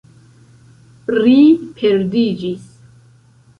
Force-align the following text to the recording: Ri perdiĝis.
Ri 1.17 1.37
perdiĝis. 1.83 2.67